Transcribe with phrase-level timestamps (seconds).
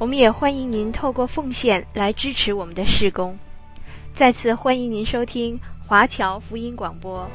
[0.00, 3.36] 我们也欢迎您透过奉献来支持我们的事工。
[4.16, 7.28] 再次欢迎您收听华侨福音广播。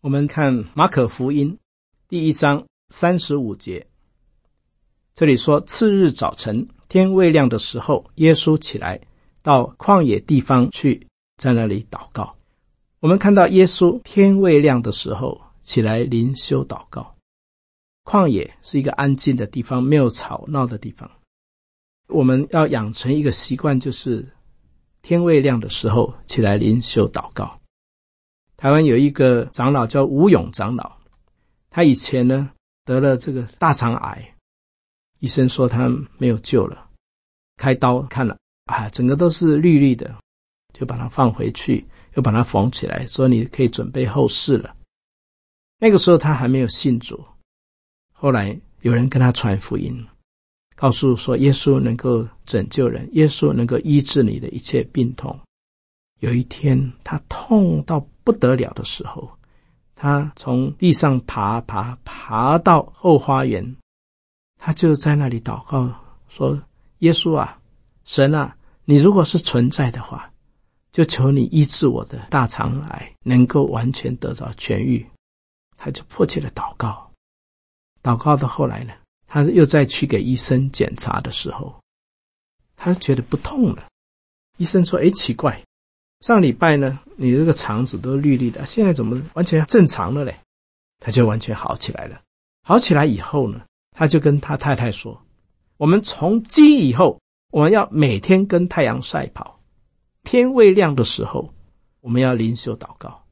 [0.00, 1.56] 我们看马可福音
[2.08, 3.86] 第一章三十五节，
[5.14, 6.66] 这里说：次日早晨。
[6.92, 9.00] 天未亮的时候，耶稣起来
[9.40, 11.06] 到旷野地方去，
[11.38, 12.36] 在那里祷告。
[13.00, 17.14] 我们看到耶稣天未亮的时候起来灵修祷告。
[18.04, 21.10] 旷野是一个安静的地方，没有吵闹的地方。
[22.08, 24.30] 我们要养成一个习惯，就是
[25.00, 27.58] 天未亮的时候起来灵修祷告。
[28.58, 30.92] 台湾有一个长老叫吴勇长老，
[31.70, 32.50] 他以前呢
[32.84, 34.31] 得了这个大肠癌。
[35.22, 36.90] 医生说他没有救了，
[37.56, 40.16] 开刀看了啊，整个都是绿绿的，
[40.74, 44.74] 就把它放回去，又把它缝起来，说你可以准备后事了。
[45.78, 47.24] 那个时候他还没有信主，
[48.12, 50.04] 后来有人跟他传福音，
[50.74, 55.38] 告诉说耶稣能够拯救人，耶稣能够医治你的一切病痛。
[56.18, 59.30] 有一天他痛到不得了的时候，
[59.94, 63.76] 他从地上爬爬爬到后花园。
[64.64, 65.92] 他就在那里祷告
[66.28, 66.56] 说
[67.02, 67.58] ：“耶稣啊，
[68.04, 70.30] 神啊，你如果是存在的话，
[70.92, 75.04] 就求你医治我的大肠癌，能够完全得到痊愈。”
[75.76, 77.10] 他就迫切的祷告。
[78.04, 78.92] 祷告到后来呢，
[79.26, 81.74] 他又再去给医生检查的时候，
[82.76, 83.86] 他觉得不痛了。
[84.58, 85.60] 医生说：“哎，奇怪，
[86.20, 90.36] 上礼拜呢，你这个肠子都绿绿的，现在怎么完全正常了嘞？”
[91.04, 92.22] 他就完全好起来了。
[92.62, 93.60] 好起来以后呢，
[93.92, 95.22] 他就跟他太太说
[95.76, 97.20] ：“我们从今以后，
[97.50, 99.60] 我们要每天跟太阳赛跑。
[100.24, 101.52] 天未亮的时候，
[102.00, 103.22] 我们要灵修祷告。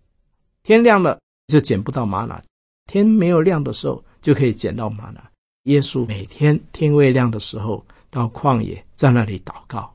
[0.63, 2.43] 天亮了就捡不到吗哪，
[2.87, 5.31] 天没有亮的时候就可以捡到吗哪。
[5.65, 9.95] 耶稣每天天未亮的时候到旷野，在那里祷告。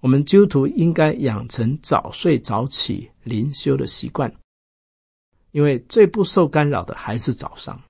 [0.00, 4.30] 我们基督徒应该养成早睡早起灵修的习惯，
[5.52, 7.80] 因为最不受干扰的还是早上。”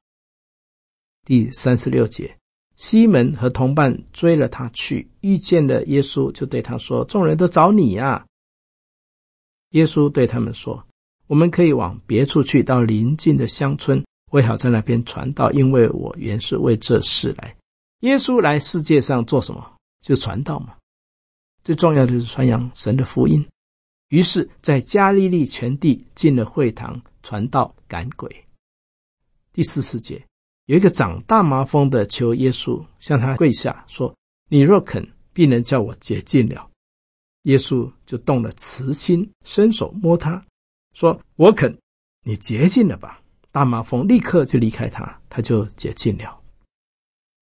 [1.24, 2.36] 第三十六节，
[2.76, 8.26] 西门和同伴追了他去，遇见了耶稣，就对他说：“众人都找你啊。”
[9.70, 10.86] 耶稣对他们说
[11.26, 17.56] ：“我们可以往别处去，到邻近的乡村，为好在那边传道，因为我原是为这事来。”
[18.00, 19.76] 耶稣来世界上做什么？
[20.02, 20.74] 就传道嘛。
[21.64, 23.42] 最重要的是传扬神的福音。
[24.08, 28.44] 于是，在加利利全地进了会堂，传道赶鬼。
[29.54, 30.22] 第四十节。
[30.66, 34.14] 有一个长大麻风的求耶稣向他跪下说
[34.48, 36.70] ：“你若肯，必能叫我洁净了。”
[37.44, 40.42] 耶稣就动了慈心，伸手摸他，
[40.94, 41.76] 说：“我肯，
[42.22, 43.20] 你洁净了吧。”
[43.52, 46.40] 大麻风立刻就离开他，他就洁净了。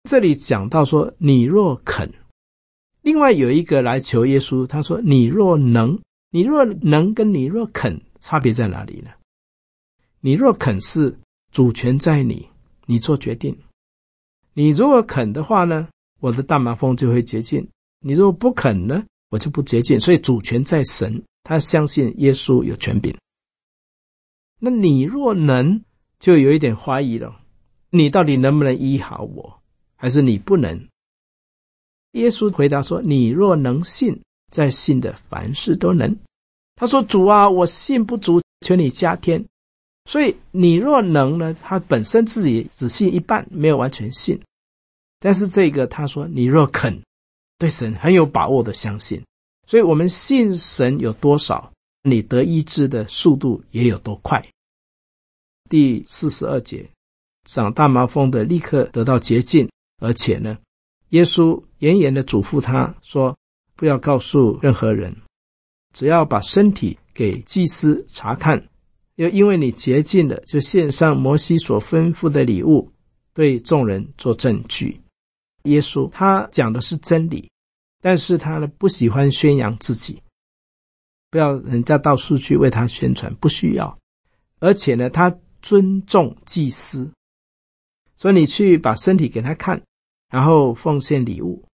[0.04, 2.12] 这里讲到说：“你若肯。”
[3.00, 5.98] 另外有一个来求耶稣，他说：“你若能，
[6.30, 9.10] 你若能跟你若肯差别在哪里呢？
[10.20, 11.18] 你若肯是
[11.50, 12.46] 主权在你。”
[12.86, 13.58] 你做决定，
[14.54, 15.88] 你如果肯的话呢，
[16.20, 17.66] 我的大麻风就会洁净；
[18.00, 20.00] 你如果不肯呢，我就不洁净。
[20.00, 23.16] 所以主权在神，他相信耶稣有权柄。
[24.60, 25.82] 那你若能，
[26.18, 27.40] 就有一点怀疑了，
[27.90, 29.60] 你到底能不能医好我，
[29.96, 30.88] 还是你不能？
[32.12, 36.16] 耶稣回答说：“你若能信，在信的凡事都能。”
[36.76, 39.44] 他说：“主啊，我信不足，求你加添。”
[40.06, 44.40] 所以你若能呢，他本身自己只信一半，没有完全信。
[45.18, 47.02] 但是这个他说，你若肯，
[47.58, 49.20] 对神很有把握的相信。
[49.66, 51.72] 所以我们信神有多少，
[52.04, 54.46] 你得医治的速度也有多快。
[55.68, 56.88] 第四十二节，
[57.44, 59.68] 长大麻风的立刻得到洁净，
[60.00, 60.56] 而且呢，
[61.08, 63.36] 耶稣严严的嘱咐他说，
[63.74, 65.16] 不要告诉任何人，
[65.92, 68.68] 只要把身体给祭司查看。
[69.16, 72.90] 又因为你洁净了，就献上摩西所吩咐的礼物，
[73.34, 75.00] 对众人做证据。
[75.64, 77.50] 耶稣他讲的是真理，
[78.00, 80.22] 但是他呢不喜欢宣扬自己。
[81.28, 83.98] 不要人家到处去为他宣传，不需要。
[84.60, 87.10] 而且呢，他尊重祭司，
[88.16, 89.82] 所以你去把身体给他看，
[90.30, 91.64] 然后奉献礼物，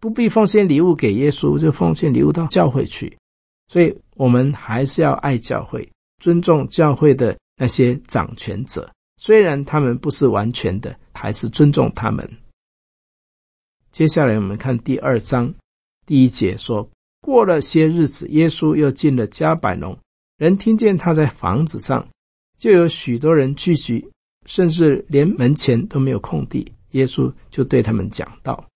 [0.00, 3.16] 不必奉献礼物给耶稣，就奉献礼物到教会去。
[3.68, 12.28] 所以我们还是要爱教会，尊重教会的那些掌权者，虽然他们不是完全的，还是尊重他们。
[13.90, 15.54] 接下来我们看第二章
[16.06, 16.88] 第一节说。
[17.20, 19.98] 过了些日子，耶稣又进了加百农，
[20.36, 22.06] 人听见他在房子上，
[22.58, 24.06] 就有许多人聚集，
[24.44, 26.70] 甚至连门前都没有空地。
[26.90, 28.68] 耶稣就对他们讲道：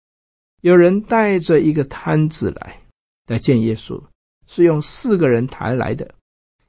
[0.63, 2.81] 有人带着一个摊子来，
[3.27, 4.03] 来见耶稣，
[4.47, 6.15] 是用四个人抬来的，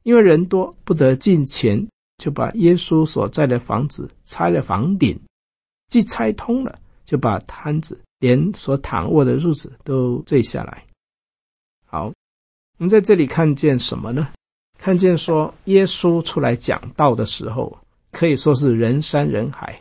[0.09, 5.15] 因为人多不得进前，就把耶稣所在的房子拆了房顶，
[5.87, 10.83] 既拆通了，就把摊子连所躺卧的褥子都坠下来。
[11.85, 12.13] 好，我
[12.79, 14.29] 们在这里看见什么呢？
[14.79, 17.77] 看见说耶稣出来讲道的时候，
[18.11, 19.79] 可以说是人山人海，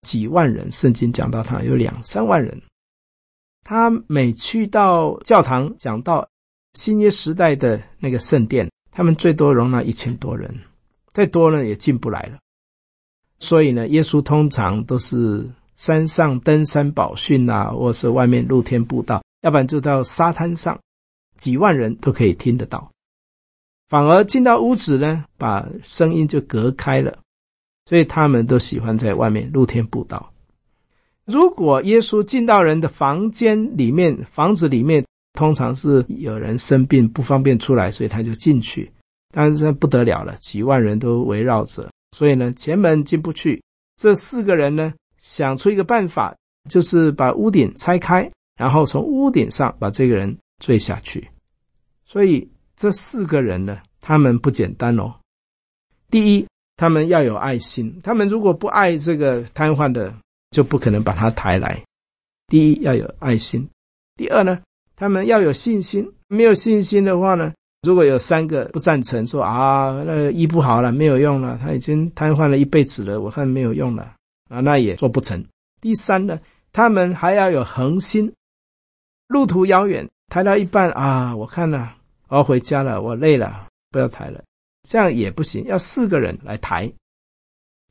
[0.00, 0.72] 几万人。
[0.72, 2.60] 圣经讲到他有两三万人。
[3.62, 6.28] 他每去到教堂讲道，
[6.72, 10.60] 新约时代的那个圣殿，他们最多容纳一千多人，
[11.12, 12.38] 再多呢也进不来了。
[13.40, 20.78] 所以呢，耶稣通常都是山上登山宝训啊，或是外面露天布道，要不然就到沙滩上。
[21.36, 22.92] 几万人都可以听得到，
[23.88, 27.18] 反而进到屋子呢，把声音就隔开了，
[27.86, 30.32] 所以他们都喜欢在外面露天布道。
[31.24, 35.04] 如果耶稣进到人的房间里面，房子里面
[35.34, 38.90] 通常是有人生病不方便出来，所以他就进去。
[39.30, 43.62] 但是不得了了，几万人都围绕着，所以呢，前门进不去。
[43.96, 46.34] 这四个人呢，想出一个办法，
[46.70, 50.34] 就是把屋顶拆开，然后从屋顶上把这个人。
[50.60, 51.28] 坠下去，
[52.06, 55.12] 所以这四个人呢，他们不简单哦。
[56.08, 56.46] 第一，
[56.76, 60.14] 他们要有爱心，他们如果不爱这个瘫痪的，
[60.52, 61.82] 就不可能把他抬来。
[62.46, 63.68] 第一要有爱心，
[64.16, 64.62] 第二呢，
[64.96, 66.12] 他们要有信心。
[66.28, 67.52] 没有信心的话呢，
[67.82, 74.14] 如果有三个不赞成，说啊，那个医不好了，没有用了，他已经瘫痪了一辈子了，我看没有用了
[74.48, 75.44] 啊，那也做不成。
[75.80, 76.40] 第三呢，
[76.72, 78.32] 他们还要有恒心，
[79.28, 80.08] 路途遥远。
[80.28, 81.96] 抬到一半啊，我看了，
[82.28, 84.42] 我要回家了，我累了，不要抬了，
[84.88, 86.92] 这样也不行，要四个人来抬。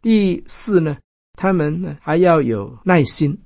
[0.02, 0.98] 第四呢，
[1.34, 3.40] 他们呢还要有耐心。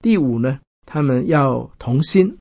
[0.00, 2.36] 第五呢，他们要同心。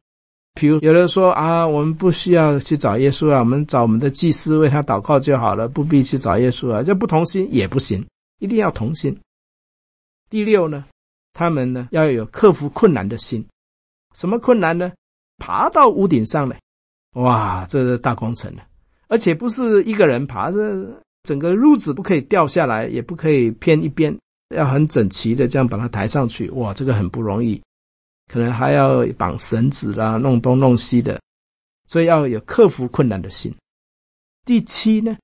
[0.53, 8.05] 比如有人说啊，我们不需要去找耶稣啊，我们找我们的祭司为他祷告就好了，不必去找耶稣啊，这不同心也不行，
[8.39, 9.17] 一定要同心。
[10.29, 10.85] 第六呢，
[11.33, 13.45] 他们呢要有克服困难的心。
[14.15, 14.91] 什么困难呢？
[15.39, 16.59] 爬到屋顶上来，
[17.15, 18.63] 哇，这是大工程了，
[19.07, 24.15] 而且不是一个人爬，这整个褥子不可以掉下来，也不可以偏一边，
[24.55, 26.49] 要很整齐的这样把它抬上去。
[26.51, 27.59] 哇，这个很不容易，
[28.27, 31.21] 可能还要绑绳子啦，弄东弄西的，
[31.87, 33.55] 所以要有克服困难的心。
[34.45, 35.17] 第七呢，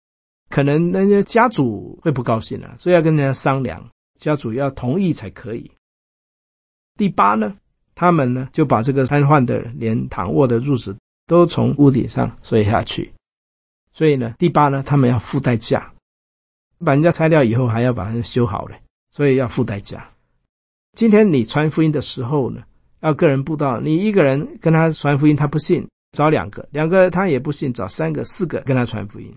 [0.50, 5.72] 可能那些家主会不高兴了，所以要跟人家商量，家主要同意才可以。
[6.98, 7.56] 第八呢？
[7.96, 13.14] 他们呢，就把这个瘫痪的连躺卧的褥子都从屋顶上摔下去。
[13.92, 15.94] 所以呢，第八呢，他们要付代价，
[16.78, 18.78] 把人家拆掉以后还要把它修好了，
[19.12, 20.10] 所以要付代价。
[20.94, 22.64] 今天你传福音的时候呢，
[23.02, 29.34] 要个人布道，你一个人跟他传福音，他不信，找两个，两个他也不信，找三个、四个跟他传福音。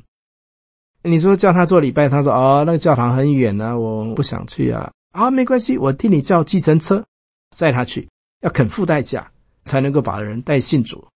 [1.02, 4.92] 你说叫他做礼拜，他说哦，那个教堂很远啊，我不想去啊。
[5.12, 7.04] 啊，没关系，我替你叫计程车
[7.56, 8.08] 载他去。
[8.40, 9.30] 要肯付代价，
[9.64, 11.06] 才能够把人带信主。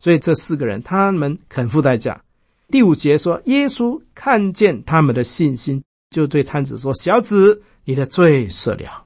[0.00, 2.22] 所以这四个人，他们肯付代价。
[2.68, 9.04] 第五节说，耶稣看见他们的信心，就对瘫子说：“小子，你的罪赦了。”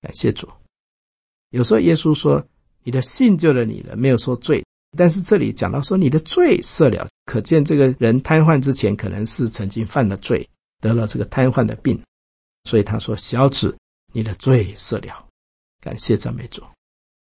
[0.00, 0.48] 感谢主。
[1.52, 2.44] 有时候耶稣说
[2.82, 4.64] ：“你的信救了你了。”没有说罪。
[4.96, 10.46] 但是这里讲到说：“你的罪赦了。”可见这个人瘫痪之前，可能是曾经犯了罪，
[10.80, 11.98] 得了这个瘫痪的病。
[12.64, 13.76] 所以他说：“小子，
[14.12, 15.24] 你的罪赦了。”
[15.80, 16.62] 感谢赞美主。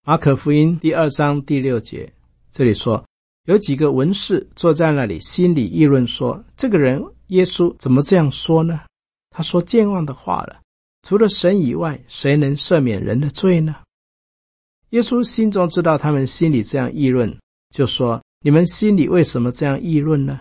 [0.07, 2.13] 马可福音第二章第六节，
[2.53, 3.05] 这里说，
[3.47, 8.81] 有几个文士坐在那里，心里议论说：“这个人耶稣怎么这样说呢？
[9.31, 10.61] 他说僭妄的话了。
[11.03, 13.77] 除了神以外，谁能赦免人的罪呢？”
[14.91, 17.39] 耶稣心中知道他们心里这样议论，
[17.71, 20.41] 就说：“你们心里为什么这样议论呢？”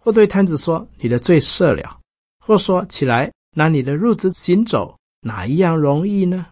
[0.00, 1.98] 或对瘫子说：“你的罪赦了。”
[2.38, 6.46] 或说：“起来，拿你的褥子行走，哪一样容易呢？”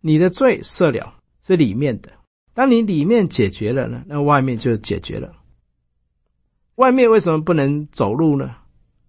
[0.00, 2.12] 你的罪赦了，这里面的
[2.52, 5.34] 当你里面解决了呢，那外面就解决了。
[6.74, 8.56] 外面为什么不能走路呢？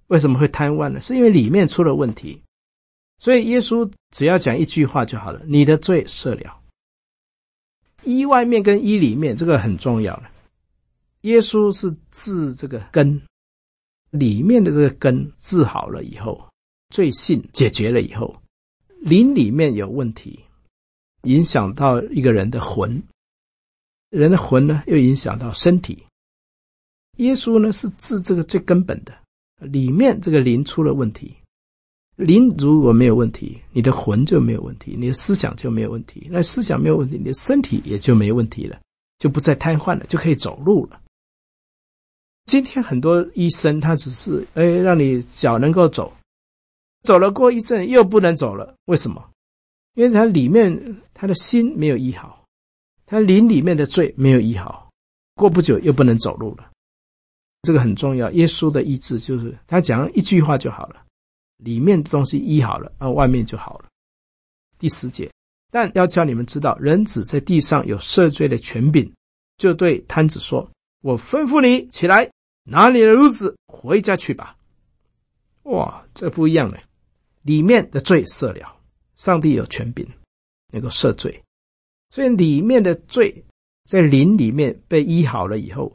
[0.08, 1.02] 为什么会瘫痪呢？
[1.02, 2.42] 是因为里面出了问题。
[3.18, 6.62] 所以耶稣只要讲一句话就好了：“你的罪赦了。”
[8.04, 10.30] 一外面跟一里面，这个很重要了。
[11.22, 13.22] 耶稣是治这个根，
[14.12, 16.50] 里面的这个根治好了以后，
[16.90, 18.40] 罪性解决了以后，
[19.00, 20.42] 灵里面有问题，
[21.24, 23.02] 影响到一个人的魂。
[24.12, 26.06] 人的魂呢，又影响到身体。
[27.18, 29.18] 耶稣呢，是治这个最根本的，
[29.58, 31.36] 里面这个灵出了问题。
[32.16, 36.28] 灵如果没有问题，你的魂就没有问题，你的思想就没有问题。
[36.32, 38.80] 那思想没有问题，你的身体也就没问题了，
[39.18, 41.02] 就不再瘫痪了，就可以走路了。
[42.46, 46.14] 今天很多医生他只是哎，让你脚能够走，
[47.04, 49.30] 走了过一阵又不能走了，为什么？
[49.96, 52.46] 因为他里面他的心没有医好。
[53.08, 54.90] 他灵里面的罪没有医好，
[55.36, 56.72] 过不久又不能走路了，
[57.62, 58.32] 这个很重要。
[58.32, 61.05] 耶稣的医治就是他讲一句话就好了，
[61.58, 63.86] 里面的东西医好了，啊，外面就好了。
[64.78, 65.32] 第十节，
[65.72, 69.12] 但要叫你们知道，人子在地上有赦罪的权柄，
[69.58, 70.70] 就对瘫子说
[71.02, 72.30] ：“我吩咐你起来，
[72.64, 74.58] 拿你的褥子回家去吧。”
[75.64, 76.78] 哇，这不一样呢，
[77.42, 78.78] 里面的罪赦了，
[79.16, 80.08] 上帝有权柄
[80.72, 81.42] 能够赦罪。
[82.12, 83.44] 所以里面的罪
[83.86, 85.94] 在灵里面被医好了以后，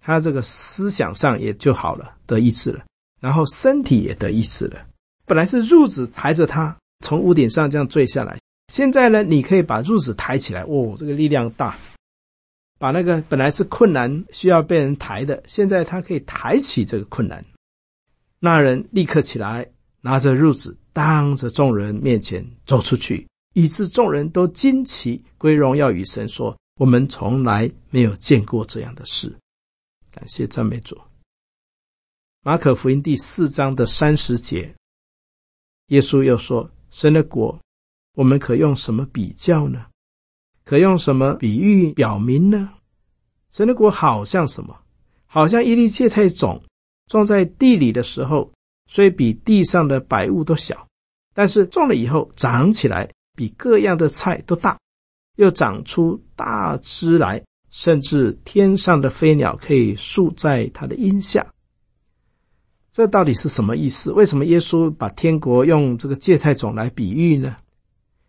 [0.00, 2.84] 他这个思想上也就好了，得医治了，
[3.20, 4.86] 然后身体也得医治了。
[5.26, 11.76] 本来是褥子抬着他从屋顶上这样坠下来，现在呢，你可以把褥子抬起来，哦，这个力量大，
[12.78, 17.44] 把那个本来是困难需要被人抬的，现在他可以抬起这个困难。
[18.38, 19.68] 那人立刻起来，
[20.00, 23.26] 拿着褥子，当着众人面前走出去。
[23.54, 29.34] 以致众人都惊奇，归荣耀与神，说：“我们从来没有见过这样的事。”
[30.12, 30.94] 感谢赞美主。
[32.42, 34.74] 马可福音第四章的三十节，
[35.88, 37.58] 耶稣又说：“神的国，
[38.14, 39.86] 我们可用什么比较呢？
[40.64, 42.70] 可用什么比喻表明呢？
[43.50, 44.76] 神的国好像什么？
[45.26, 46.62] 好像一粒芥菜种，
[47.06, 48.52] 种在地里的时候，
[48.90, 50.86] 虽比地上的百物都小，
[51.34, 54.78] 但是种了以后长起来。”比各样的菜都大，
[55.36, 61.46] 又长出大枝来，甚至天上的飞鸟可以宿在它的荫下。
[62.96, 64.10] 这到底是什么意思？
[64.10, 67.54] 为什么耶稣把天国用这个芥菜种来比喻呢？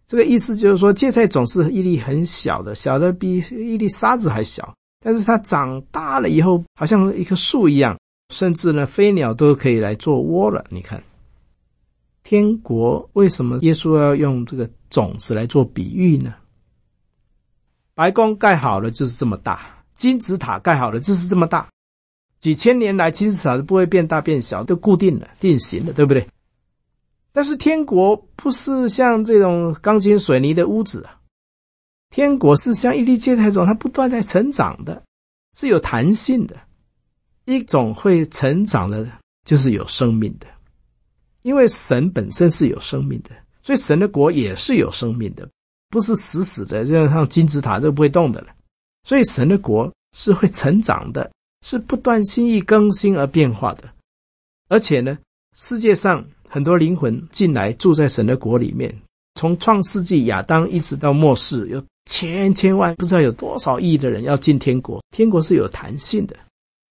[0.05, 7.97] 这个意思就是说，芥菜种是一粒很小的，小的比一粒沙子还小，但是它长大了以后，好像一棵树一样，
[8.33, 10.65] 甚至呢，飞鸟都可以来做窝了。
[10.69, 11.01] 你看。
[12.24, 16.33] 天国为什么耶稣要用这个种子来做比喻呢？
[17.95, 19.62] 白宫盖好了就是这么大，
[19.95, 21.69] 金字塔盖好了就是这么大，
[22.39, 26.29] 几千年来金字塔都不会变大变小，都固定了、定型了，对不对？
[27.32, 31.20] 但是天国不是像这种钢筋水泥的屋子啊，
[32.10, 35.03] 天国是像一粒芥菜种，它不断在成长的，
[35.56, 36.56] 是有弹性的，
[37.46, 39.08] 一种会成长的，
[39.46, 40.48] 就是有生命的。
[41.44, 43.29] 因为神本身是有生命的，
[43.62, 45.48] 所以神的国也是有生命的，
[45.89, 48.48] 不是死死的，就像金字塔就不会动的了。
[49.03, 51.32] 所以神的国是会成长的，
[51.67, 53.93] 是不断心意更新而变化的。
[54.69, 55.19] 而且呢，
[55.53, 59.01] 世界上很多灵魂进来住在神的国里面，
[59.36, 65.03] 从创世纪亚当一直到末世，有千千万不知道有多少亿的人要进天国。
[65.12, 66.38] 天国是有弹性的，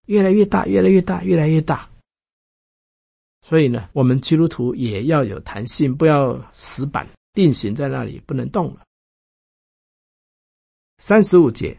[0.09, 1.89] 越来越大，越来越大，越来越大。
[3.49, 8.83] 所以呢，我们基督徒也要有弹性，不要死板定型在那里不能动了。
[10.99, 11.79] 三十五节，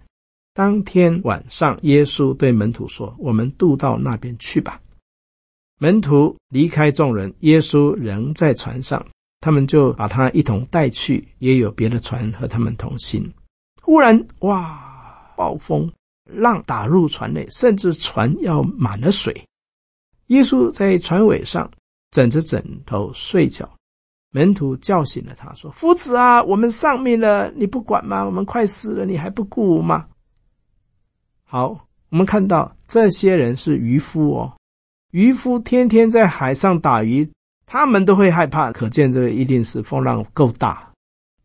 [0.58, 4.82] 当天晚上，耶稣对门徒说：“我们渡到那边去吧。”
[5.78, 9.06] 门徒离开众人，耶稣仍在船上，
[9.40, 13.32] 他们就把他一同带去，也有别的船和他们同行。
[13.84, 15.94] 忽然，哇，暴风
[16.26, 19.46] 浪打入船内，甚至船要满了水。
[20.30, 21.70] 耶稣在船尾上
[22.10, 23.70] 枕着枕头睡觉，
[24.32, 28.26] 门徒叫醒了他，说：“夫子啊，我们丧命了，你不管吗？
[28.26, 30.08] 我们快死了，你还不顾吗？”
[31.50, 31.70] 好，
[32.10, 34.52] 我们看到这些人是渔夫哦，
[35.12, 37.30] 渔夫天天在海上打鱼，
[37.66, 40.92] 他们都会害怕，可见这个一定是风浪够大。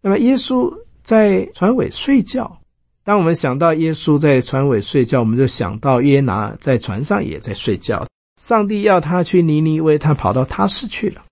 [0.00, 0.68] 那么耶稣
[1.04, 2.58] 在船尾睡觉，
[3.04, 8.04] 当我们想到耶稣在船尾睡觉，我们就想到约拿在船上也在睡觉。
[8.40, 11.22] 上帝要他去尼尼微，他跑到他市去了，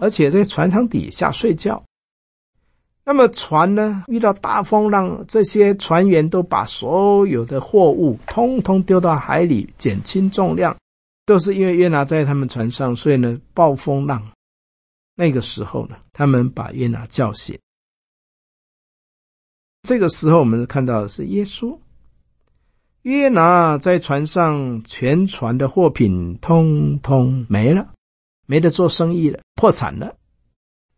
[0.00, 1.80] 而且在船舱底下睡觉。
[3.06, 10.74] 那么船呢，遇到大风浪，这些船员都把所有的货物通通丢到海里，减轻重量，
[11.26, 14.26] 都是因为约拿在他们船上，所以呢，暴风浪。
[15.14, 17.58] 那个时候呢，他们把约拿叫醒。
[19.82, 21.78] 这个时候，我们看到的是耶稣。
[23.02, 27.92] 约拿在船上，全船的货品通通没了，
[28.46, 30.16] 没得做生意了，破产了。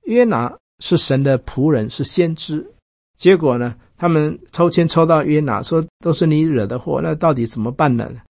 [0.05, 2.73] 约拿是神的仆人，是先知。
[3.17, 8.23] 结果呢，他们抽签抽到约拿，说都是你惹的祸，那到底怎么办呢？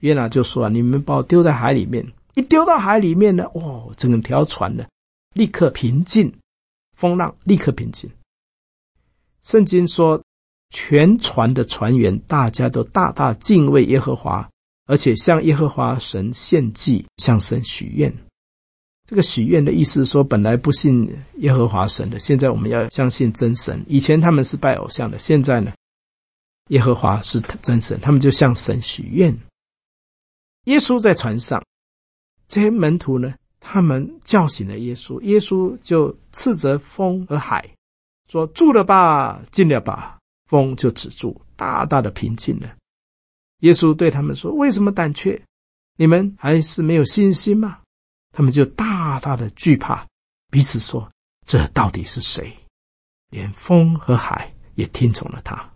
[0.00, 4.84] 约拿就说：“你们把我丢在海里面。”一丢到海里面呢，哦，整条船呢，
[5.34, 6.32] 立刻平静，
[6.96, 8.10] 风浪立刻平静。
[9.42, 10.20] 圣经说，
[10.70, 14.48] 全船的船员大家都大大敬畏耶和华，
[14.86, 18.12] 而且向耶和华神献祭，向神许愿。
[19.06, 23.84] 这个许愿的意思说，本来不信耶和华神的，现在我们要相信真神。
[23.86, 25.72] 以前他们是拜偶像的，现在呢，
[26.68, 29.36] 耶和华是真神，他们就向神许愿。
[30.64, 31.62] 耶稣在船上。
[32.48, 37.68] 这些门徒呢，他们叫醒了耶稣，耶稣就斥责风和海，
[38.30, 40.18] 说：“住了吧，静了吧。”
[40.48, 42.74] 风就止住，大大的平静了。
[43.60, 45.42] 耶稣对他们说：“为什么胆怯？
[45.96, 47.78] 你们还是没有信心吗？”
[48.36, 50.04] 他们就大大的惧怕，
[50.50, 51.08] 彼此说
[51.46, 52.52] ：“这到底是谁？”
[53.30, 55.72] 连风和海也听从了他。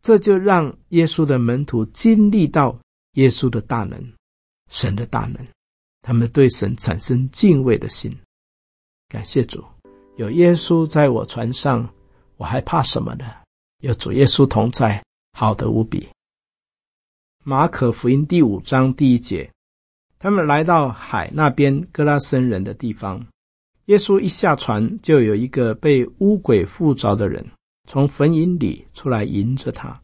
[0.00, 2.78] 这就让耶稣的门徒经历到
[3.12, 4.12] 耶稣的大能，
[4.70, 5.46] 神的大能。
[6.00, 8.18] 他们对神产生敬畏的心，
[9.08, 9.62] 感谢主，
[10.16, 11.86] 有耶稣在我船上，
[12.38, 13.26] 我还怕什么呢？
[13.82, 16.08] 有主耶稣同在，好的无比。
[17.44, 19.52] 马可福音第五章第一节，
[20.22, 23.26] 他们来到海那边哥拉森人的地方，
[23.86, 27.42] 耶稣一下船，就有一个被污鬼附着的人
[27.88, 29.98] 从坟茔里出来迎着他。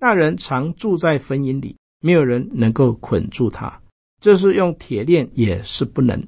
[0.00, 3.78] 那人常住在坟茔里，没有人能够捆住他。
[4.22, 6.26] 就是用铁链也是不能，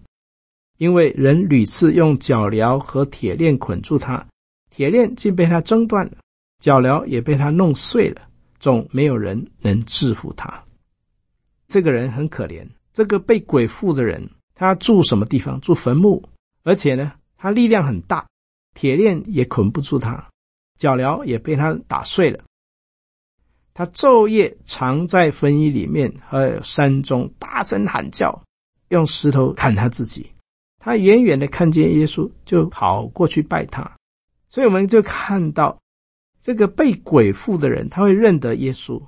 [0.76, 4.24] 因为人屡次用脚镣和铁链捆住他，
[4.68, 6.12] 铁链竟被他挣断了，
[6.58, 8.20] 脚镣也被他弄碎了，
[8.60, 10.62] 总没有人能制服他。
[11.66, 12.68] 这个人很可怜，
[12.98, 15.60] 这个被鬼附的人，他住什么地方？
[15.60, 16.20] 住坟墓，
[16.64, 18.26] 而且呢，他力量很大，
[18.74, 20.28] 铁链也捆不住他，
[20.76, 22.42] 脚镣也被他打碎了。
[23.72, 28.42] 他昼夜藏在坟衣里面，还有山中大声喊叫，
[28.88, 30.28] 用石头砍他自己。
[30.80, 33.88] 他远远的看见耶稣，就跑过去拜他。
[34.50, 35.80] 所以我们就看到
[36.40, 39.00] 这个被鬼附的人，他会认得耶稣，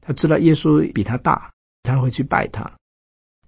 [0.00, 1.52] 他知道耶稣比他大，
[1.84, 2.68] 他会去拜他。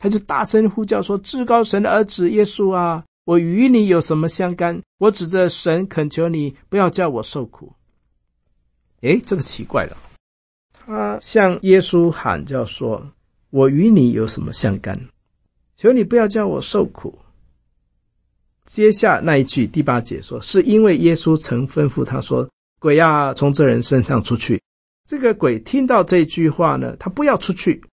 [0.03, 4.83] 他就大声呼叫说：“至高神的儿子耶稣啊，我与你有什么相干？
[4.99, 7.73] 我指着神恳求你，不要叫我受苦。”
[9.03, 9.97] 诶，这个奇怪了。
[10.73, 13.13] 他向耶稣喊叫说
[13.51, 15.01] ：“我与你有什么相干？
[15.77, 17.17] 求你不要叫我受苦。”
[18.67, 24.61] 接下那一句第八节说：“是因为耶稣曾吩咐他说，鬼呀，从这人身上出去。”
[25.07, 27.85] 这个鬼听到这句话呢，他不要出去。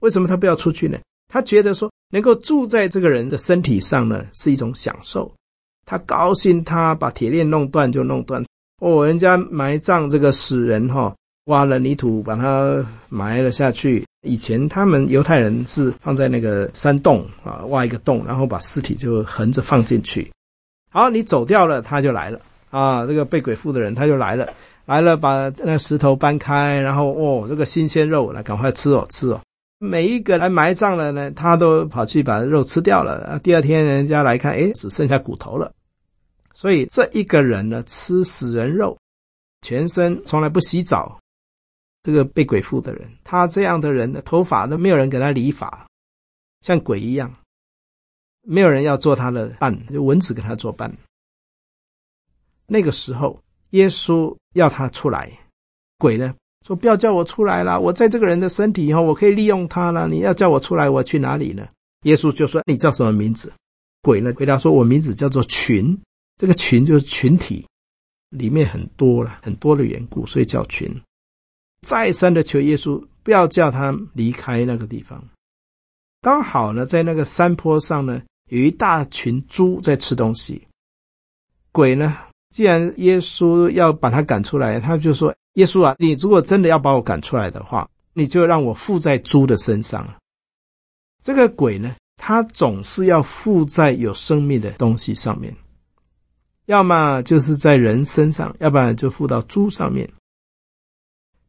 [0.00, 0.98] 为什么他不要出去呢？
[1.32, 5.32] 他觉得说能够住在这个人的身体上呢，是一种享受。
[5.86, 8.44] 他高兴，他把铁链弄断就弄断。
[8.82, 11.16] 哦，人家埋葬这个死人哈、哦。
[11.46, 14.04] 挖了泥土，把它埋了下去。
[14.24, 20.30] 以前他们犹太人是放在那个山洞啊，挖一个洞，然后把尸体就横着放进去。
[20.92, 22.38] 好，你走掉了，他就来了
[22.70, 23.06] 啊。
[23.06, 24.52] 这个被鬼附的人他就来了，
[24.84, 29.40] 来了把那石头搬开，然后哦，这个新鲜肉来，赶快吃哦，吃哦。
[29.82, 33.14] 每一个来埋葬了呢，他都跑去把肉吃掉了。
[33.24, 35.74] 啊，第二天人家来看，诶，只剩下骨头了。
[36.54, 38.96] 所以这一个人呢，吃死人肉，
[39.60, 41.18] 全身从来不洗澡。
[42.04, 45.88] 这个被鬼附的人，他这样的人的头发都没有人给他理发，
[46.60, 47.34] 像鬼一样，
[48.42, 50.96] 没有人要做他的伴，就蚊子给他做伴。
[52.66, 55.40] 那个时候，耶稣要他出来，
[55.98, 56.34] 鬼呢
[56.66, 60.06] 说：“不要叫我出来了，我在这个人的身体以后，我可以利用他了。
[60.08, 61.66] 你要叫我出来，我去哪里呢？”
[62.04, 63.52] 耶稣就说：“你叫什么名字？”
[64.02, 65.98] 鬼呢回答说：“我名字叫做群，
[66.36, 67.66] 这个群就是群体，
[68.30, 70.88] 里面很多了，很多的缘故，所以叫群。”
[71.82, 75.24] 再三的求耶稣不要叫他离开那个地方。
[76.20, 80.62] 刚好呢，在那个山坡上呢，有一大群猪在吃东西。
[81.72, 82.16] 鬼呢，
[82.50, 90.14] 既然耶稣要把他赶出来，他就说：“耶稣啊，你如果真的要把我赶出来的话，你就让我附在猪的身上。”
[91.22, 95.54] 这个鬼呢，他总是要附在有生命的东西上面。
[96.66, 100.10] 要么就是在人身上，要不然就附到猪上面。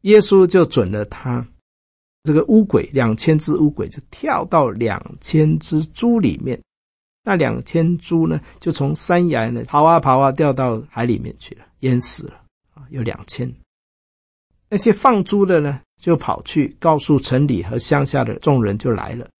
[0.02, 1.46] 耶稣就准了他，
[2.24, 6.62] 这个乌鬼两千只乌鬼就跳到两千只猪里面，
[7.22, 12.34] 那两千猪呢，就从山崖呢跑啊跑啊掉到海里面去了，淹死了
[12.74, 13.54] 啊，有两千。
[14.74, 19.30] 那些放猪的呢，就跑去告诉城里和乡下的众人，就来了，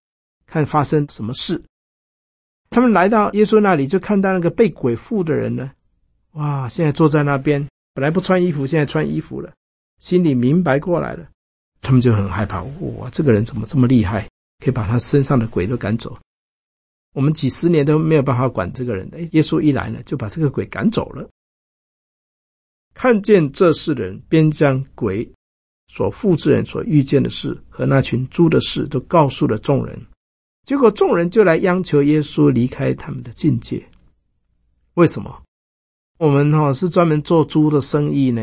[0.46, 1.60] 看发生什么事。
[2.70, 5.72] 他们来到耶稣那里，就看到那个被鬼附的人呢，
[6.34, 9.52] 哇，现在坐在那边，本来不穿衣服，现在穿衣服了。
[9.98, 11.26] 心里明白过来了，
[11.80, 12.62] 他们就很害怕。
[12.62, 14.28] 哇，这个人怎么这么厉害，
[14.64, 16.16] 可以把他身上的鬼都赶走？
[17.12, 19.10] 我们几十年都没有办法管这个人。
[19.12, 21.28] 哎，耶稣一来呢，就把这个鬼赶走了。
[22.94, 25.28] 看见这世人，便将鬼
[25.88, 30.00] 所附之人所遇见的事和那群猪的事都告诉了众人。
[30.64, 33.84] 结果众人就来央求耶稣离开他们的境界。
[34.94, 35.42] 为什么？
[36.18, 38.40] 我们哈是专门做猪的生意呢？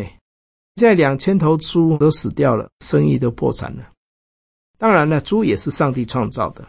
[0.76, 3.90] 现在两千头猪都死掉了，生意都破产了。
[4.78, 6.68] 当然了，猪也是上帝创造的。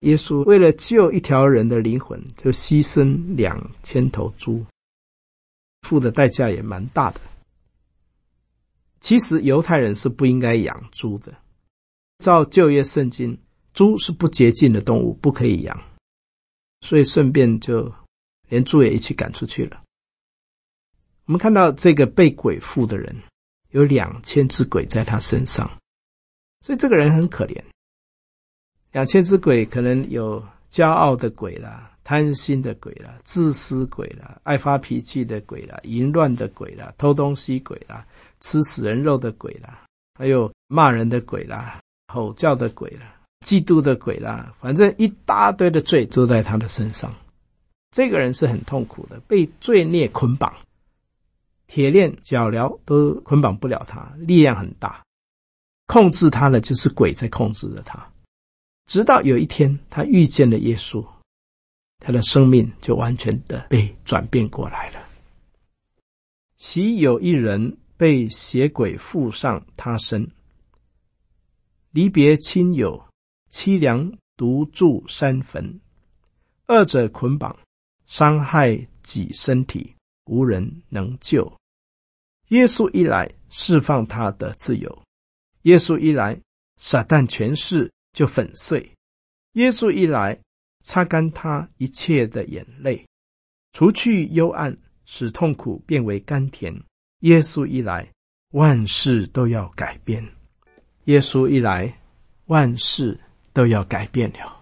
[0.00, 4.64] 耶稣为了救一条人的灵魂，就牺牲两千头猪，
[5.82, 7.20] 付的代价也蛮大的。
[9.00, 11.34] 其实犹太人是不应该养猪的，
[12.18, 13.38] 照旧约圣经，
[13.74, 15.82] 猪是不洁净的动物，不可以养。
[16.80, 17.92] 所以顺便就
[18.48, 19.82] 连猪也一起赶出去了。
[21.26, 23.22] 我们看到这个被鬼附的人。
[23.70, 25.78] 有两千只鬼在他身上，
[26.60, 27.64] 所以这个人很可怜。
[28.90, 38.06] 两千只鬼可能有骄傲的鬼啦、贪心的鬼啦、自私鬼啦、爱发脾气的鬼啦、淫乱的鬼啦、偷东西鬼啦、
[38.38, 39.86] 吃死人肉的鬼啦，
[40.18, 41.80] 还有骂人的鬼啦、
[42.12, 47.14] 吼叫的鬼啦、嫉妒的鬼啦，反正一大堆的罪都在他的身上。
[47.92, 50.54] 这个人是很痛苦的，被罪孽捆绑。
[51.66, 55.02] 铁链、脚镣都捆绑不了他，力量很大，
[55.86, 58.06] 控制他的就是鬼在控制着他。
[58.84, 61.02] 直到有一天，他遇见了耶稣，
[62.04, 65.00] 他的生命就完全的被转变过来了。
[66.56, 70.28] 其有一人被邪鬼附上他身，
[71.92, 73.00] 离别亲友，
[73.50, 75.80] 凄凉独住山坟，
[76.66, 77.56] 二者捆绑，
[78.06, 81.52] 伤害己身体，无人能救。
[82.48, 84.90] 耶稣一来，释放他的自由；
[85.62, 86.40] 耶稣一来，
[86.78, 88.80] 撒旦权势就粉碎；
[89.52, 90.38] 耶稣一来，
[90.82, 93.06] 擦干他一切的眼泪，
[93.72, 96.74] 除去幽暗，使痛苦变为甘甜。
[97.20, 98.12] 耶稣一来，
[98.50, 100.24] 万事都要改变；
[101.04, 102.00] 耶稣一来，
[102.46, 103.20] 万事
[103.52, 104.60] 都要改变了。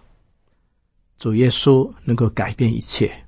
[1.17, 3.25] 主耶稣能够改变一切，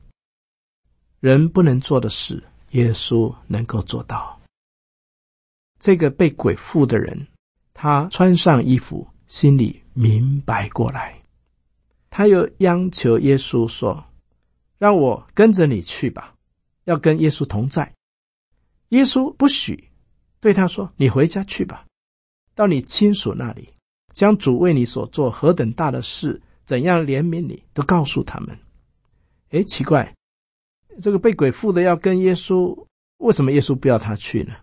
[1.20, 4.40] 人不能做的事，耶稣能够做到。
[5.80, 7.28] 这个被鬼附的人，
[7.74, 11.23] 他穿上衣服，心里明白过来，
[12.16, 14.06] 他又央求耶稣说
[14.78, 16.36] ：“让我跟着你去吧，
[16.84, 17.92] 要跟耶稣同在。”
[18.90, 19.90] 耶稣不许，
[20.40, 21.88] 对他说：“你回家去吧，
[22.54, 23.70] 到你亲属那里，
[24.12, 28.60] 将主为你所做何等大的事，怎样怜悯你，都告诉他们。”
[29.50, 30.14] 哎，奇怪，
[31.02, 32.86] 这个被鬼附的要跟耶稣，
[33.18, 34.54] 为什么耶稣不要他去呢？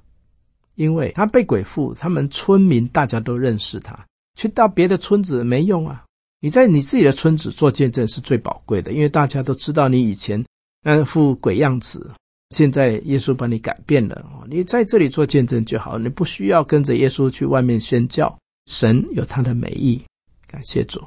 [0.76, 6.06] 因为他被鬼附，他们村民大家都认识他，去到别的村子没用啊！
[6.40, 10.44] 你在你自己的村子做见证是最宝贵的，因为大家都知道你以前
[10.82, 12.10] 那副鬼样子，
[12.48, 18.38] 现在耶稣把你改变了，你在这里做见证就好，你不需要跟着耶稣去外面宣教。
[18.66, 20.00] 神有他的美意，
[20.46, 21.02] 感谢主。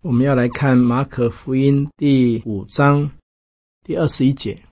[0.00, 3.10] 我们要来看马可福音第五章
[3.84, 4.62] 第二十一节，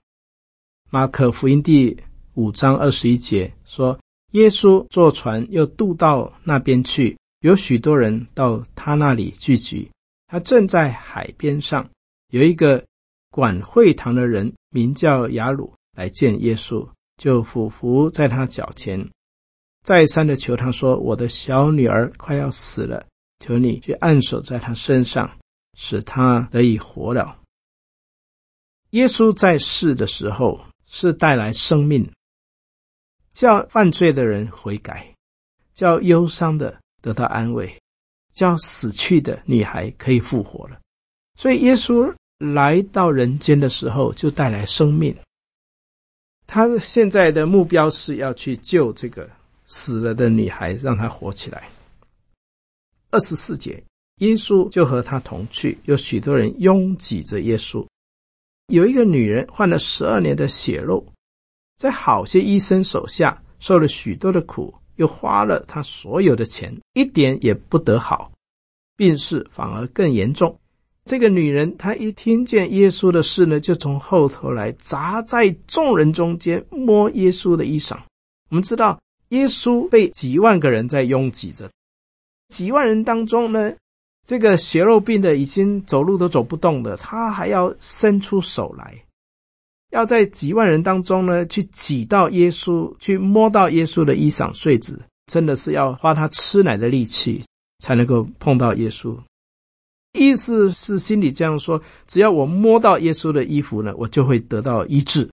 [0.89, 1.97] 马可福音第
[2.35, 3.97] 五章二十一节说。
[4.31, 9.89] 耶稣坐船又渡到那边去，有许多人到他那里聚集。
[10.27, 11.89] 他正在海边上，
[12.29, 12.85] 有一个
[13.29, 19.09] 管会堂的人名叫雅鲁来见耶稣，就俯伏在他脚前，
[19.83, 23.05] 再三的求他说：“我的小女儿快要死了，
[23.39, 25.37] 求你去按手在她身上，
[25.73, 27.39] 使她得以活了。”
[28.91, 32.09] 耶稣在世的时候是带来生命。
[33.33, 35.15] 叫犯罪的人悔改，
[35.73, 37.75] 叫忧伤的得到安慰，
[38.31, 40.79] 叫死去的女孩可以复活了。
[41.37, 45.15] 所以耶稣来到人间的时候，就带来生命。
[46.45, 49.29] 他现在的目标是要去救这个
[49.65, 51.69] 死了的女孩，让她活起来。
[53.09, 53.81] 二十四节，
[54.17, 57.85] 耶稣就和他同去，有许多人拥挤着耶稣。
[58.67, 61.05] 有一个女人患了十二年的血漏，
[61.77, 68.31] 在好些医生手下受了许多的苦，又花了他所有的钱，一点也不得好，
[68.95, 70.57] 病势反而更严重。
[71.03, 77.97] 这个女人，她一听见耶稣的事呢，就从后头来，砸在众人中间摸耶稣的衣裳。
[78.49, 81.71] 我们知道，耶稣被几万个人在拥挤着，
[82.49, 83.73] 几万人当中呢，
[84.27, 89.03] 这个血肉病的已经走路都走不动的，他还要伸出手来，
[89.91, 97.43] 要在几万人当中呢，去挤到耶稣，去摸到耶稣的衣裳穗子，真的是要花他吃奶的力气
[97.79, 99.17] 才能够碰到耶稣。
[100.13, 105.29] 意思是心里这样说：只要我摸到耶稣的衣服呢，我就会得到医治。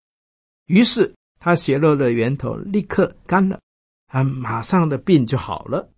[0.66, 3.60] 于是他血漏的源头立刻干了，
[4.06, 5.88] 他马上的病就好了。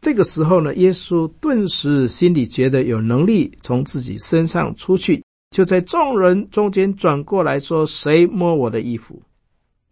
[0.00, 5.21] 这个时候呢，耶稣顿时心里觉得有能力从自己身上出去，
[5.52, 9.22] 就在众人中间转过来说：“谁摸我的衣服？”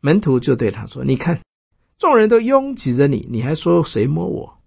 [0.01, 1.41] 门徒就对他说：“你看，
[1.99, 4.59] 众人都拥挤着你，你还说谁摸我？”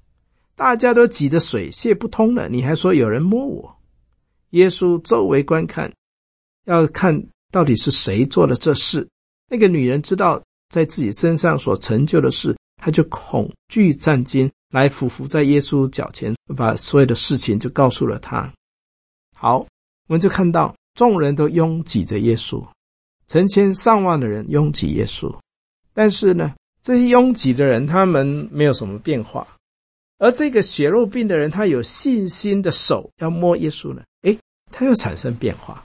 [0.56, 3.76] 大家都挤得水泄不通了，你还说有人摸我？
[4.52, 5.92] 耶稣周围观看，
[6.66, 9.10] 要看到底是谁做了这事。
[9.50, 18.54] 那个女人知道在自己身上所成就的事，她就恐惧战惊，来俯伏在耶稣脚前，把所有的事情就告诉了他。
[19.36, 19.66] 好，
[20.08, 22.66] 我们就看到众人都拥挤着耶稣，
[23.28, 25.36] 成千上万的人拥挤耶稣，
[25.94, 29.48] 但是呢，这些拥挤的人他们没有什么变化。
[30.20, 34.38] 而这个血肉病的人，他有信心的手要摸耶稣呢，诶，
[34.72, 35.84] 他又产生变化。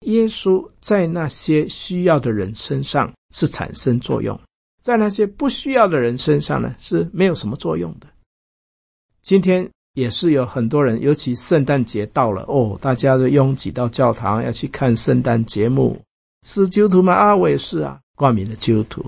[0.00, 4.38] 耶稣在那些需要的人身上是产生作用，
[4.82, 8.06] 在那些不需要的人身上呢，是没有什么作用的。
[9.22, 15.98] 今天也是有很多人，尤其圣诞节到了哦，大家都拥挤到教堂要去看圣诞节目。
[16.42, 17.14] 是基督徒吗？
[17.14, 19.06] 啊，我也是啊，挂名的基督徒，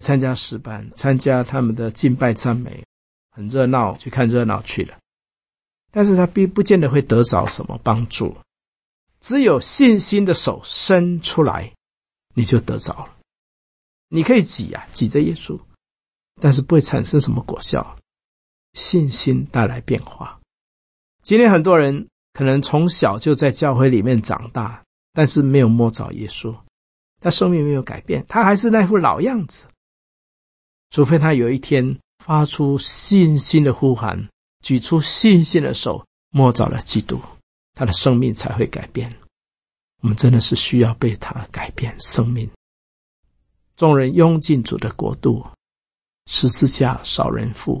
[0.00, 2.82] 参加诗班，参加他们的敬拜赞美。
[3.30, 4.96] 很热闹，去看热闹去了，
[5.92, 8.36] 但是他并不见得会得着什么帮助。
[9.20, 11.72] 只有信心的手伸出来，
[12.34, 13.16] 你就得着了。
[14.08, 15.56] 你可以挤啊，挤着耶稣，
[16.40, 17.96] 但是不会产生什么果效。
[18.76, 20.38] 信心带来变化。
[21.24, 26.54] 今天很多人可能从小就在教会里面长大，但是没有摸着耶稣，
[27.20, 29.66] 他生命没有改变，他还是那副老样子。
[30.90, 31.98] 除非他有一天。
[32.24, 34.28] 发出信心的呼喊，
[34.60, 37.20] 举出信心的手，摸着了基督，
[37.74, 39.14] 他的生命才会改变。
[40.02, 42.50] 我们真的是需要被他改变生命。
[43.76, 45.46] 众人拥进主的国度，
[46.26, 47.80] 十字架少人负。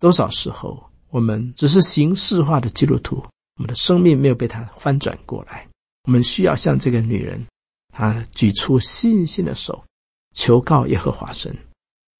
[0.00, 3.16] 多少时候，我们只是形式化的基督徒，
[3.56, 5.68] 我们的生命没有被他翻转过来。
[6.04, 7.46] 我们需要像这个女人，
[7.92, 9.84] 她举出信心的手，
[10.34, 11.54] 求告耶和华神。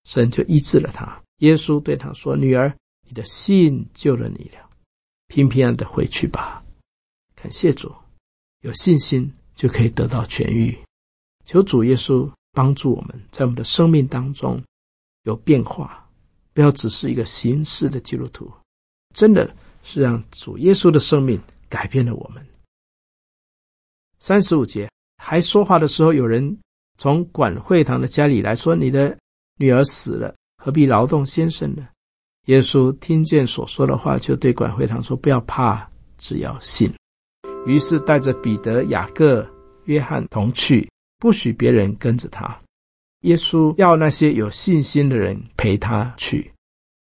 [0.04, 1.20] 神就医治了他。
[1.38, 4.68] 耶稣对他说：“女儿，你的信救了你了，
[5.28, 6.62] 平平安的回去吧。”
[7.34, 7.90] 感谢主，
[8.60, 10.78] 有信心就可以得到痊愈。
[11.46, 14.62] 求主耶稣帮助我们在我们的生命当中
[15.22, 15.99] 有变化，
[16.52, 18.52] 不要只是一个形式的基督徒，
[19.14, 22.46] 真的是让主耶稣的生命改变了我们。
[24.18, 26.58] 三十五节还说话的时候，有人
[26.98, 29.16] 从管会堂的家里来说：“你的。”
[29.60, 31.86] 女儿死了，何必劳动先生呢？
[32.46, 35.86] 耶稣听见所说的话，就对管会堂说：“不要怕，
[36.16, 36.90] 只要信。”
[37.68, 39.46] 于是带着彼得、雅各、
[39.84, 42.58] 约翰同去，不许别人跟着他。
[43.20, 46.52] 耶稣要那些有信心的人陪他去。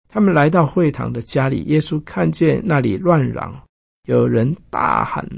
[0.08, 3.62] 他们来到会堂的家里，耶稣看见那里乱嚷，
[4.04, 5.28] 有人大喊、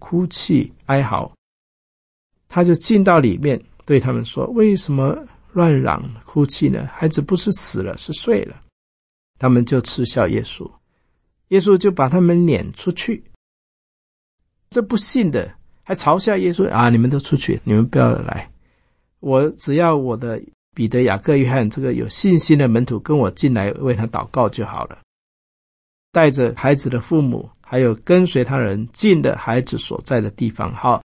[0.00, 1.32] 哭泣、哀嚎，
[2.48, 5.16] 他就进到里面，对他们说：“为什么？”
[5.54, 6.84] 乱嚷哭泣呢？
[6.92, 8.60] 孩子不是死了，是睡了。
[9.38, 10.68] 他们就嗤笑耶稣，
[11.50, 13.22] 耶稣就把他们撵出去。
[14.68, 16.88] 这不信的还嘲笑耶稣啊！
[16.88, 18.50] 你们都出去，你们不要来。
[19.24, 20.38] 我只要我的
[20.74, 24.98] 彼得、雅各、约翰这个有信心的门徒跟我进来为他祷告就好了。
[26.12, 30.74] 带着孩子的父母，还有跟随他人进的孩子所在的地方。
[30.74, 31.02] 好，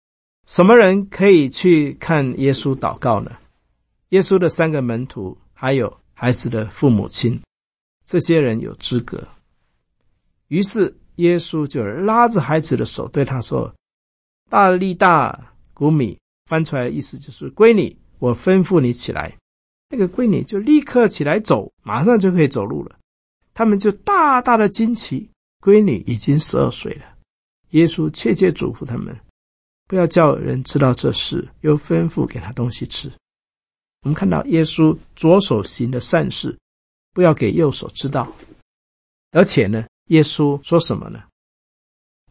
[0.45, 3.31] 什么人可以去看耶稣祷告呢？
[4.09, 7.41] 耶稣的三个门徒，还有孩子的父母亲，
[8.05, 9.27] 这些人有资格。
[10.49, 13.73] 于是耶稣就拉着孩子的手，对他说
[14.51, 19.37] ：“大利大古米。”翻出来的意思就是“闺女，我吩咐你起来。”
[19.91, 22.97] 那个闺女就立刻起来走，马上就可以走路了。
[23.53, 27.05] 他们就大大的惊奇，闺女已经十二岁了。
[27.71, 29.19] 耶稣切切嘱咐他们
[29.89, 33.11] ：“不要叫人知道这事，又吩咐给他东西吃。
[34.03, 36.57] 我们看到耶稣左手行的善事，
[37.13, 38.31] 不要给右手知道。
[39.31, 41.23] 而且呢，耶稣说什么呢？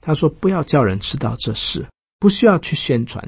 [0.00, 1.86] 他说不要叫人知道这事，
[2.18, 3.22] 不需要去宣传。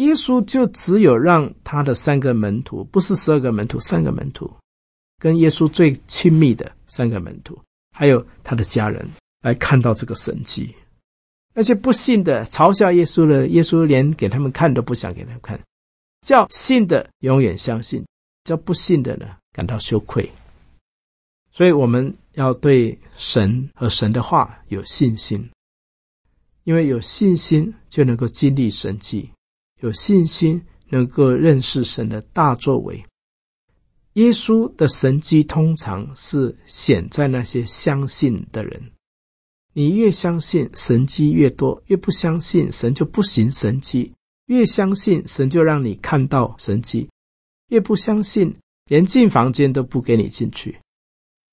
[0.00, 4.50] 耶稣就只有让他的三个门徒，不是十二个门徒，三个门徒，
[5.18, 7.58] 跟耶稣最亲密的三个门徒，
[7.94, 9.06] 还有他的家人，
[9.42, 10.74] 来看到这个神迹。
[11.52, 15.60] 那些不信的、嘲笑耶稣的，耶稣连给他们看都不想给他们看。
[16.22, 18.02] 叫信的永远相信，
[18.44, 20.30] 叫不信的呢感到羞愧。
[21.52, 25.50] 所以我们要对神和神的话有信心，
[26.64, 29.28] 因为有信心就能够经历神迹，
[29.80, 33.04] 有信心能够认识神的大作为。
[34.14, 38.92] 耶稣的神迹通常是显在那些相信的人。
[39.72, 44.12] 你越相信，神迹越多；越不相信，神就不行神迹。
[44.46, 47.08] 越相信，神就让你看到神迹；
[47.68, 50.80] 越不相信，连进房间都不给你进去。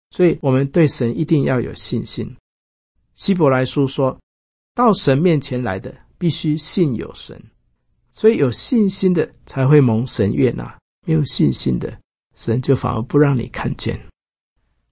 [0.09, 2.35] 所以，我们对神一定要有信心。
[3.13, 4.19] 希伯来书说，
[4.73, 7.39] 到神面前来的，必须信有神。
[8.19, 10.65] 所以，有信心的才会蒙神悦纳；
[11.05, 11.95] 没有信心的，
[12.35, 13.95] 神就反而不让你看见。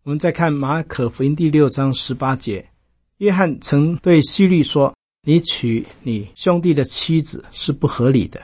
[0.04, 2.70] 我们再看马可福音第六章十八节，
[3.18, 4.94] 约翰曾对希律说。
[5.28, 8.40] 你娶你兄弟的妻子是不合理的。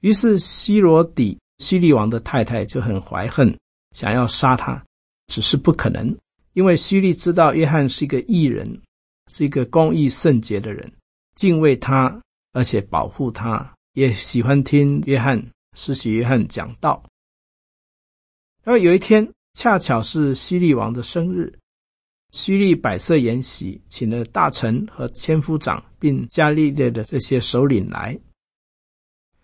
[0.00, 3.56] 于是希罗底希律王的太太就很怀恨，
[3.96, 4.84] 想要杀他，
[5.28, 6.14] 只是不可能，
[6.52, 8.82] 因为希律知道约翰是一个义人，
[9.28, 10.92] 是一个公义圣洁的人，
[11.36, 12.20] 敬畏他，
[12.52, 15.44] 而且保护他，也喜欢听约翰
[15.76, 17.02] 施洗约翰讲道。
[18.62, 21.58] 然后有一天，恰巧是希利王的生日。
[22.30, 28.18] 希律摆设筵席，请了大臣和千夫长，并加利略的这些首领来。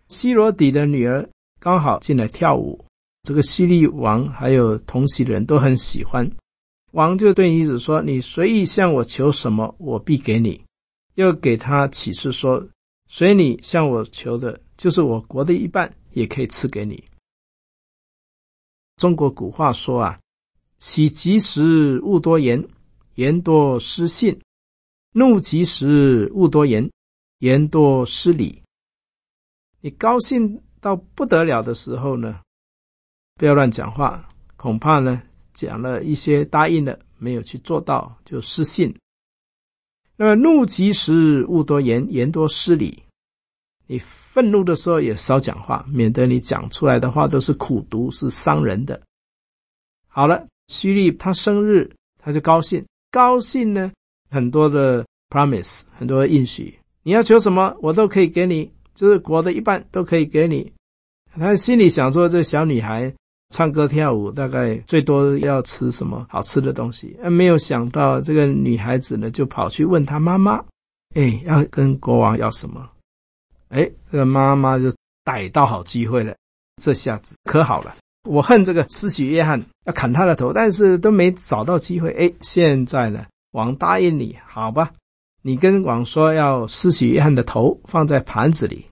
[0.08, 1.28] 希罗底的女儿
[1.60, 2.82] 刚好进来跳舞，
[3.24, 6.30] 这个希利王还有同席的人都很喜欢。
[6.92, 10.64] 王就对女子说：“你随意向我求什么，我必给你。”
[11.16, 12.66] 又给他启示说
[13.08, 17.02] ：“所以你向我求的，就是我国的一半，也可以赐给你。”
[18.96, 20.20] 中国古话说啊
[20.78, 22.68] ：“喜及时勿多言。”
[23.18, 24.40] 言多失信，
[25.12, 26.88] 怒及时勿多言，
[27.40, 28.62] 言多失礼。
[29.80, 32.40] 你高兴到不得了的时候呢，
[33.34, 35.20] 不要乱讲话，恐怕呢
[35.52, 38.96] 讲了一些答应了没有去做到，就失信。
[40.20, 43.04] 那么怒急时勿多言，言多失礼。
[43.86, 49.00] 你愤怒的时候也少讲话，免得你讲出来的话都是苦毒，是伤人的。
[50.08, 52.84] 好了，虚利他生日，他就高兴。
[53.12, 53.92] 高兴呢，
[54.28, 60.72] 很多的 promise，很多的应许，你要求什么，我都可以给你，就是国的一半都可以给你。
[61.38, 63.14] 他心里想说，这小女孩
[63.48, 67.16] 唱歌跳舞，大概最多要吃什么好吃的东西。
[67.22, 70.62] 没有想到，这个女孩子呢，就跑去问她妈妈
[71.16, 72.88] ：“哎，要跟国王要什么？”
[73.70, 74.92] 哎，这个妈妈就
[75.24, 76.34] 逮到好机会了，
[76.82, 77.94] 这下子可好了。
[78.28, 82.10] 我恨这个施洗约翰，要砍他的头，但是都没找到机会。
[82.12, 84.92] 哎，现在呢，王答应你，好吧？
[85.40, 88.86] 你跟王说要施洗约翰的头放在盘子里。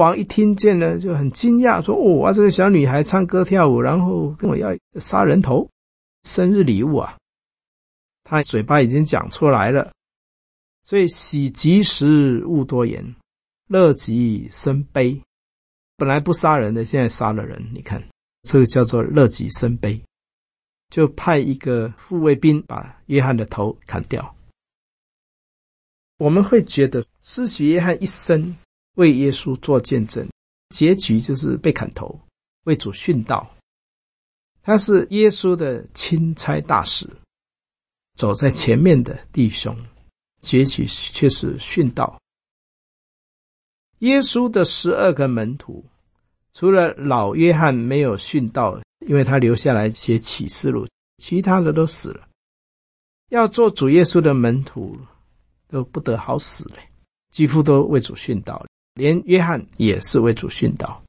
[0.00, 5.68] 王一听见呢，就很惊讶，说：“哦，啊，这个小女孩唱歌跳舞，然后跟我要杀人头，
[6.24, 7.16] 生日礼物啊！”
[8.24, 9.92] 他嘴巴已经讲出来了，
[10.84, 13.14] 所以喜极时勿多言，
[13.68, 15.20] 乐极生悲。
[15.96, 18.02] 本来不杀人的，现在杀了人，你看。
[18.42, 20.02] 这个叫做乐极生悲，
[20.88, 24.34] 就派一个护卫兵把约翰的头砍掉。
[26.16, 28.56] 我们会觉得失去约翰一生
[29.00, 30.28] 为耶稣做见证，
[30.68, 32.20] 结局就是被砍头，
[32.64, 33.56] 为主殉道。
[34.62, 37.08] 他是耶稣的钦差大使，
[38.14, 39.74] 走在前面的弟兄，
[40.40, 42.20] 结局却是殉道。
[44.00, 45.82] 耶稣的十二个门徒。
[46.52, 50.84] 除了老约翰没有殉道，因为他留下来写启示录，
[51.18, 52.28] 其他的都死了。
[53.28, 54.98] 要做主耶稣的门徒，
[55.68, 56.90] 都不得好死嘞，
[57.30, 58.66] 几乎都为主殉道，
[59.00, 61.02] 连约翰也是为主殉道。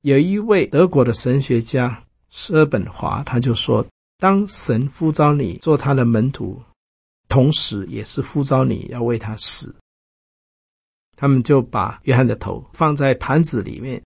[0.00, 6.58] 有一位德国的神学家舍本华，他就说：当神呼召你做他的门徒，
[7.28, 9.74] 同时也是呼召你要为他死。
[11.16, 14.02] 他们就把约翰的头放在盘子里面。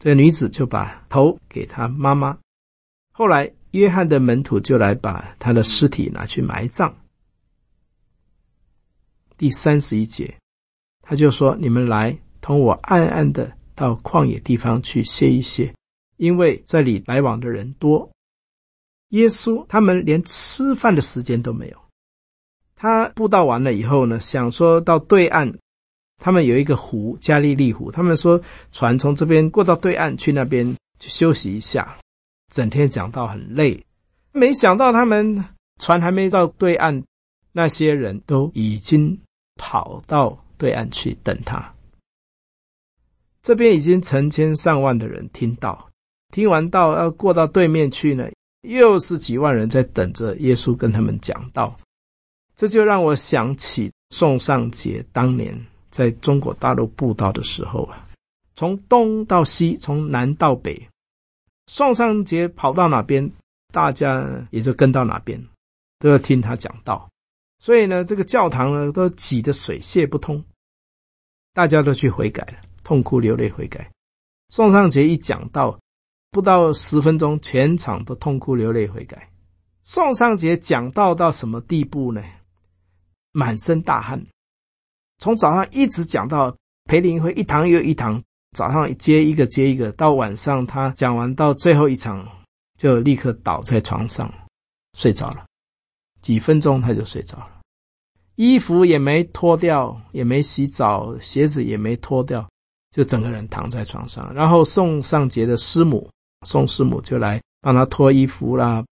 [0.00, 2.36] 这女子就把头给他妈妈。
[3.12, 6.92] 后来，约翰的门徒就来把他的尸体拿去埋葬。
[9.38, 10.36] 第三十一节，
[11.08, 15.72] 他就说：“你们来，同我暗暗的到旷野地方去歇一歇，
[16.16, 18.10] 因为这里来往的人多。”
[19.10, 21.76] 耶稣他们连吃饭的时间都没有。
[22.74, 25.56] 他布道完了以后呢，想说到对岸，
[26.18, 27.92] 他们有一个湖，加利利湖。
[27.92, 28.42] 他们说
[28.72, 31.96] 船从这边过到对岸去，那边去休息一下。
[32.52, 33.84] 整天讲到很累，
[34.32, 35.44] 没想到他们
[35.80, 37.04] 船还没到对岸，
[37.52, 39.20] 那些人都已经
[39.54, 41.74] 跑到对岸去等他。
[43.42, 45.88] 这边已经成千上万的人听到，
[46.32, 48.28] 听完道要过到对面去呢，
[48.62, 51.76] 又是几万人在等着耶稣跟他们讲道。
[52.56, 55.54] 这就让我想起宋尚杰当年
[55.90, 58.08] 在中国大陆布道的时候啊，
[58.54, 60.88] 从东到西，从南到北。
[61.68, 63.30] 宋尚杰跑到哪边，
[63.72, 65.44] 大家也就跟到哪边，
[65.98, 67.08] 都要听他讲道。
[67.58, 70.44] 所以呢，这个教堂呢都挤得水泄不通，
[71.52, 73.90] 大家都去悔改了，痛哭流泪悔改。
[74.48, 75.80] 宋尚杰一讲到，
[76.30, 79.30] 不到十分钟，全场都痛哭流泪悔改。
[79.82, 82.22] 宋尚杰讲到到什么地步呢？
[83.32, 84.26] 满身大汗，
[85.18, 88.22] 从早上一直讲到培灵会，一堂又一堂。
[88.52, 92.26] 早上接一个接一个，到晚上他讲完到最后一场，
[92.78, 94.32] 就立刻倒在床上
[94.96, 95.45] 睡着了。
[96.26, 97.48] 几分钟他就睡着了，
[98.34, 102.44] 衣服也没脱掉，也没洗澡，鞋子也没脱掉，
[102.90, 104.34] 就整个人躺在床上。
[104.34, 106.10] 然后宋尚节的师母
[106.44, 108.84] 宋师母就来帮他脱衣服啦，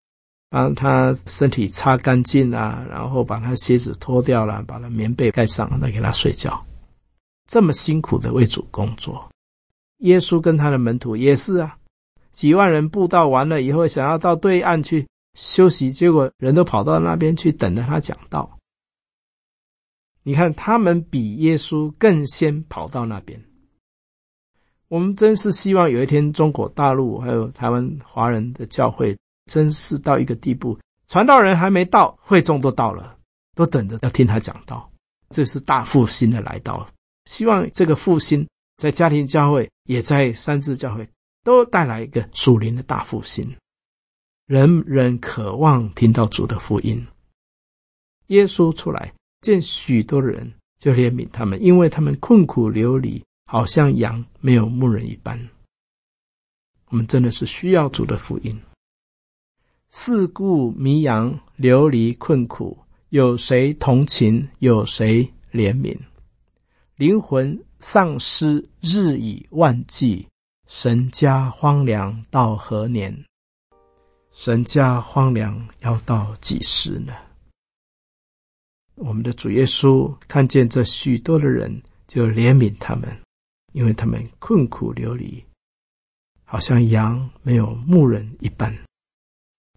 [0.49, 6.65] 帮他身体擦干净啦，然后把他鞋子脱掉了，把他棉被盖上，再给他睡觉。
[7.49, 9.29] 这么辛苦的为主工作。
[10.03, 11.77] 耶稣跟他的门徒也是啊，
[12.31, 15.05] 几万人布道完了以后，想要到对岸去
[15.35, 18.59] 休息，结果人都跑到那边去等着他讲道。
[20.23, 23.45] 你看，他们比耶稣更先跑到那边。
[24.89, 29.17] 我们真是希望有一天，中国大陆还有台湾华人的教会，
[29.47, 30.79] 真是到一个地步，
[31.09, 33.17] 传道人还没到，会众都到了，
[33.55, 34.91] 都等着要听他讲道。
[35.31, 36.87] 这是大复兴的来到，
[37.27, 38.47] 希望这个复兴。
[38.77, 41.09] 在家庭教会，也在三自教会，
[41.45, 43.57] 都带来一个属灵的大复兴。
[44.47, 47.07] 人人渴望听到主的福音。
[48.27, 55.49] 耶稣出来见许多人，就怜悯他们，因为他们困苦流离，好像羊没有牧人一般。
[56.89, 58.61] 我们真的是需要主的福音。
[59.89, 62.79] 四顾迷羊，流离困苦，
[63.09, 64.49] 有谁同情？
[64.59, 65.99] 有谁怜悯？
[66.97, 67.65] 灵魂。
[67.81, 70.27] 丧失日以万计，
[70.67, 73.27] 神家荒凉到何年？
[74.35, 77.15] 神家荒凉要到几时呢？
[78.97, 83.17] 我们的主耶稣看见这许多的人，就怜悯他们，
[83.73, 85.43] 因为他们困苦流离，
[86.45, 88.77] 好像羊没有牧人一般。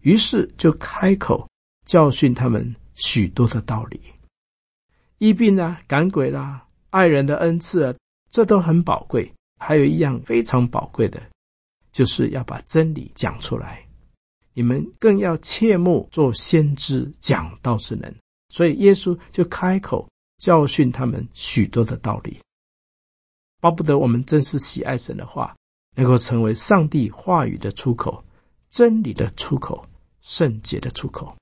[0.02, 1.48] 于是就开口
[1.86, 4.00] 教训他们许多的道理，
[5.18, 7.94] 医病啊，赶鬼啦、爱人的恩赐啊，
[8.30, 9.32] 这都很宝贵。
[9.60, 11.20] 还有一样非常宝贵的，
[11.90, 13.87] 就是要把真理讲出来。
[14.58, 18.12] 你们更要切莫做先知讲道之人。
[18.48, 22.40] 所以耶稣就开口教训他们许多的道理，
[23.60, 25.54] 巴不得我们真是喜爱神的话，
[25.94, 28.24] 能够成为上帝话语的出口、
[28.68, 29.86] 真理的出口、
[30.22, 31.37] 圣洁的出口。